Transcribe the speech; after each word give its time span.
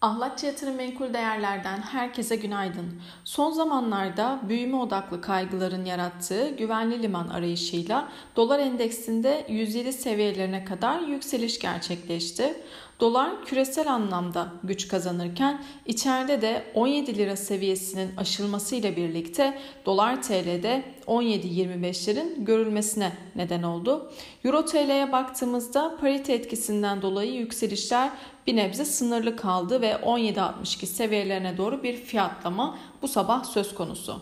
Ahlatçı 0.00 0.46
Yatırım 0.46 0.74
Menkul 0.74 1.14
Değerler'den 1.14 1.78
herkese 1.78 2.36
günaydın. 2.36 3.02
Son 3.24 3.50
zamanlarda 3.50 4.40
büyüme 4.48 4.76
odaklı 4.76 5.20
kaygıların 5.20 5.84
yarattığı 5.84 6.48
güvenli 6.48 7.02
liman 7.02 7.28
arayışıyla 7.28 8.08
dolar 8.36 8.58
endeksinde 8.58 9.46
107 9.48 9.92
seviyelerine 9.92 10.64
kadar 10.64 11.00
yükseliş 11.00 11.58
gerçekleşti. 11.58 12.54
Dolar 13.00 13.44
küresel 13.44 13.92
anlamda 13.92 14.52
güç 14.64 14.88
kazanırken 14.88 15.62
içeride 15.86 16.42
de 16.42 16.64
17 16.74 17.16
lira 17.16 17.36
seviyesinin 17.36 18.16
aşılmasıyla 18.16 18.96
birlikte 18.96 19.58
dolar 19.86 20.22
TL'de 20.22 20.84
17.25'lerin 21.06 22.44
görülmesine 22.44 23.12
neden 23.36 23.62
oldu. 23.62 24.12
Euro 24.44 24.64
TL'ye 24.64 25.12
baktığımızda 25.12 25.96
parite 26.00 26.32
etkisinden 26.32 27.02
dolayı 27.02 27.32
yükselişler 27.32 28.10
bir 28.46 28.56
nebze 28.56 28.84
sınırlı 28.84 29.36
kaldı 29.36 29.80
ve 29.80 29.90
17.62 29.90 30.86
seviyelerine 30.86 31.56
doğru 31.56 31.82
bir 31.82 31.96
fiyatlama 31.96 32.78
bu 33.02 33.08
sabah 33.08 33.44
söz 33.44 33.74
konusu. 33.74 34.20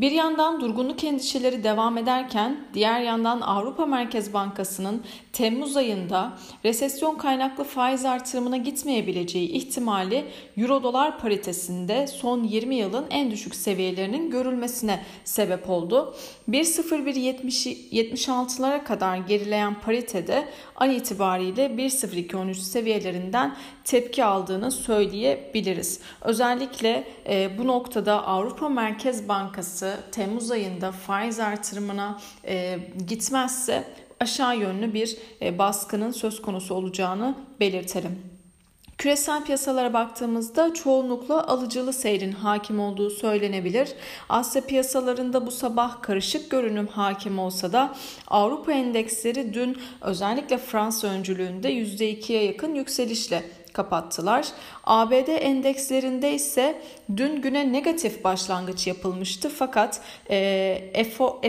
Bir 0.00 0.10
yandan 0.10 0.60
durgunluk 0.60 1.04
endişeleri 1.04 1.64
devam 1.64 1.98
ederken 1.98 2.56
diğer 2.74 3.00
yandan 3.00 3.40
Avrupa 3.40 3.86
Merkez 3.86 4.34
Bankası'nın 4.34 5.02
Temmuz 5.32 5.76
ayında 5.76 6.38
resesyon 6.64 7.16
kaynaklı 7.16 7.64
faiz 7.64 8.04
artırımına 8.04 8.56
gitmeyebileceği 8.56 9.48
ihtimali 9.48 10.24
Euro 10.56 10.82
dolar 10.82 11.18
paritesinde 11.18 12.06
son 12.06 12.44
20 12.44 12.74
yılın 12.74 13.06
en 13.10 13.30
düşük 13.30 13.54
seviyelerinin 13.54 14.30
görülmesine 14.30 15.02
sebep 15.24 15.70
oldu. 15.70 16.14
1.0176'lara 16.50 18.84
kadar 18.84 19.16
gerileyen 19.16 19.80
paritede 19.80 20.48
an 20.76 20.90
itibariyle 20.90 21.66
1.0213 21.66 22.54
seviyelerinden 22.54 23.56
tepki 23.84 24.24
aldığını 24.24 24.70
söyleyebiliriz. 24.70 26.00
Özellikle 26.20 27.08
e, 27.28 27.58
bu 27.58 27.66
noktada 27.66 28.26
Avrupa 28.26 28.68
Merkez 28.68 29.28
Bankası 29.28 29.85
Temmuz 30.12 30.50
ayında 30.50 30.92
faiz 30.92 31.40
artırımına 31.40 32.20
e, 32.46 32.78
gitmezse 33.08 33.84
aşağı 34.20 34.58
yönlü 34.58 34.94
bir 34.94 35.16
e, 35.42 35.58
baskının 35.58 36.10
söz 36.10 36.42
konusu 36.42 36.74
olacağını 36.74 37.34
belirtelim. 37.60 38.36
Küresel 38.98 39.44
piyasalara 39.44 39.92
baktığımızda 39.92 40.74
çoğunlukla 40.74 41.46
alıcılı 41.46 41.92
seyrin 41.92 42.32
hakim 42.32 42.80
olduğu 42.80 43.10
söylenebilir. 43.10 43.88
Asya 44.28 44.62
piyasalarında 44.62 45.46
bu 45.46 45.50
sabah 45.50 46.02
karışık 46.02 46.50
görünüm 46.50 46.86
hakim 46.86 47.38
olsa 47.38 47.72
da 47.72 47.94
Avrupa 48.28 48.72
endeksleri 48.72 49.54
dün 49.54 49.78
özellikle 50.00 50.58
Fransa 50.58 51.08
öncülüğünde 51.08 51.72
%2'ye 51.72 52.44
yakın 52.44 52.74
yükselişle 52.74 53.42
kapattılar. 53.76 54.46
ABD 54.84 55.28
endekslerinde 55.28 56.34
ise 56.34 56.82
dün 57.16 57.42
güne 57.42 57.72
negatif 57.72 58.24
başlangıç 58.24 58.86
yapılmıştı 58.86 59.48
fakat 59.48 60.00
e, 60.30 61.04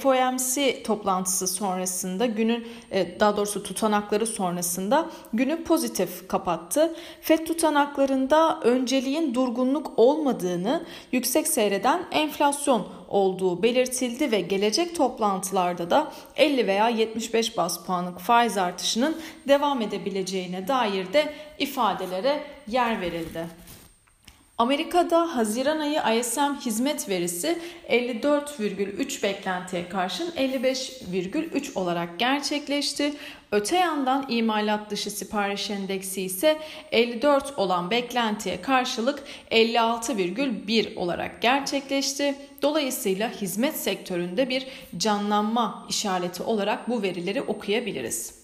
FOMC 0.00 0.82
toplantısı 0.82 1.46
sonrasında 1.48 2.26
günün 2.26 2.68
e, 2.90 3.20
daha 3.20 3.36
doğrusu 3.36 3.62
tutanakları 3.62 4.26
sonrasında 4.26 5.10
günü 5.32 5.64
pozitif 5.64 6.28
kapattı. 6.28 6.94
FED 7.20 7.46
tutanaklarında 7.46 8.60
önceliğin 8.62 9.34
durgunluk 9.34 9.92
olmadığını, 9.96 10.84
yüksek 11.12 11.48
seyreden 11.48 12.02
enflasyon 12.12 12.86
olduğu 13.10 13.62
belirtildi 13.62 14.32
ve 14.32 14.40
gelecek 14.40 14.96
toplantılarda 14.96 15.90
da 15.90 16.12
50 16.36 16.66
veya 16.66 16.88
75 16.88 17.56
bas 17.56 17.84
puanlık 17.84 18.20
faiz 18.20 18.58
artışının 18.58 19.20
devam 19.48 19.82
edebileceğine 19.82 20.68
dair 20.68 21.12
de 21.12 21.34
ifadelere 21.58 22.42
yer 22.68 23.00
verildi. 23.00 23.46
Amerika'da 24.60 25.36
Haziran 25.36 25.78
ayı 25.78 26.20
ISM 26.20 26.54
hizmet 26.66 27.08
verisi 27.08 27.58
54,3 27.88 29.22
beklentiye 29.22 29.88
karşın 29.88 30.30
55,3 30.30 31.74
olarak 31.74 32.18
gerçekleşti. 32.18 33.12
Öte 33.52 33.76
yandan 33.76 34.26
imalat 34.28 34.90
dışı 34.90 35.10
sipariş 35.10 35.70
endeksi 35.70 36.22
ise 36.22 36.58
54 36.92 37.58
olan 37.58 37.90
beklentiye 37.90 38.62
karşılık 38.62 39.22
56,1 39.50 40.94
olarak 40.96 41.42
gerçekleşti. 41.42 42.34
Dolayısıyla 42.62 43.30
hizmet 43.30 43.76
sektöründe 43.76 44.48
bir 44.48 44.66
canlanma 44.96 45.86
işareti 45.88 46.42
olarak 46.42 46.88
bu 46.88 47.02
verileri 47.02 47.42
okuyabiliriz. 47.42 48.39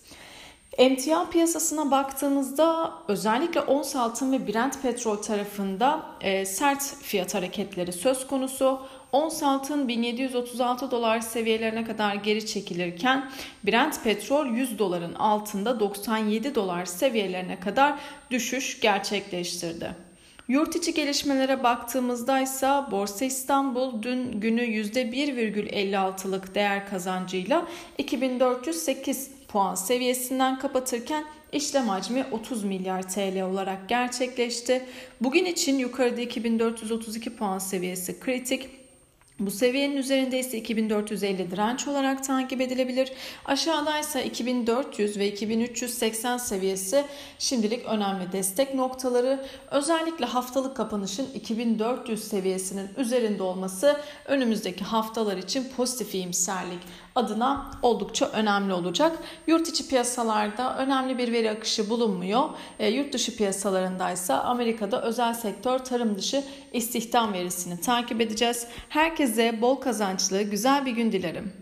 Emtia 0.79 1.31
piyasasına 1.31 1.91
baktığımızda 1.91 2.93
özellikle 3.09 3.61
ons 3.61 3.97
altın 3.97 4.33
ve 4.33 4.47
Brent 4.47 4.83
petrol 4.83 5.17
tarafında 5.17 6.07
e, 6.21 6.45
sert 6.45 6.83
fiyat 6.83 7.35
hareketleri 7.35 7.93
söz 7.93 8.27
konusu. 8.27 8.81
Ons 9.13 9.43
altın 9.43 9.89
1736 9.89 10.91
dolar 10.91 11.21
seviyelerine 11.21 11.85
kadar 11.85 12.15
geri 12.15 12.47
çekilirken 12.47 13.31
Brent 13.67 14.05
petrol 14.05 14.47
100 14.47 14.79
doların 14.79 15.15
altında 15.15 15.81
97 15.81 16.55
dolar 16.55 16.85
seviyelerine 16.85 17.61
kadar 17.61 17.95
düşüş 18.31 18.81
gerçekleştirdi. 18.81 20.07
Yurt 20.49 20.77
içi 20.77 20.95
gelişmelere 20.95 21.63
baktığımızda 21.63 22.41
ise 22.41 22.71
Borsa 22.91 23.25
İstanbul 23.25 24.03
dün 24.03 24.41
günü 24.41 24.63
%1,56'lık 24.63 26.55
değer 26.55 26.89
kazancıyla 26.89 27.67
2408 27.99 29.31
puan 29.57 29.75
seviyesinden 29.75 30.59
kapatırken 30.59 31.25
işlem 31.53 31.89
hacmi 31.89 32.27
30 32.33 32.65
milyar 32.65 33.03
TL 33.03 33.43
olarak 33.43 33.89
gerçekleşti. 33.89 34.87
Bugün 35.21 35.45
için 35.45 35.79
yukarıda 35.79 36.21
2432 36.21 37.37
puan 37.37 37.59
seviyesi 37.59 38.21
kritik. 38.21 38.86
Bu 39.41 39.51
seviyenin 39.51 39.97
üzerinde 39.97 40.39
ise 40.39 40.59
2450 40.59 41.51
direnç 41.51 41.89
olarak 41.89 42.25
takip 42.25 42.61
edilebilir. 42.61 43.13
Aşağıda 43.45 43.99
ise 43.99 44.25
2400 44.25 45.19
ve 45.19 45.29
2380 45.29 46.37
seviyesi 46.37 47.05
şimdilik 47.39 47.85
önemli 47.87 48.33
destek 48.33 48.75
noktaları. 48.75 49.45
Özellikle 49.71 50.27
haftalık 50.27 50.77
kapanışın 50.77 51.27
2400 51.35 52.25
seviyesinin 52.25 52.89
üzerinde 52.97 53.43
olması 53.43 54.01
önümüzdeki 54.27 54.85
haftalar 54.85 55.37
için 55.37 55.65
pozitif 55.77 56.15
iyimserlik 56.15 56.81
adına 57.15 57.71
oldukça 57.83 58.27
önemli 58.27 58.73
olacak. 58.73 59.19
Yurt 59.47 59.69
içi 59.69 59.89
piyasalarda 59.89 60.79
önemli 60.79 61.19
bir 61.19 61.33
veri 61.33 61.51
akışı 61.51 61.91
bulunmuyor. 61.91 62.49
E, 62.79 62.89
yurt 62.89 63.13
dışı 63.13 63.37
piyasalarında 63.37 64.11
ise 64.11 64.35
Amerika'da 64.35 65.03
özel 65.03 65.35
sektör 65.35 65.79
tarım 65.79 66.19
dışı 66.19 66.45
istihdam 66.73 67.33
verisini 67.33 67.81
takip 67.81 68.21
edeceğiz. 68.21 68.67
Herkese 69.27 69.61
bol 69.61 69.77
kazançlı 69.77 70.43
güzel 70.43 70.87
bir 70.87 70.91
gün 70.91 71.13
dilerim. 71.13 71.53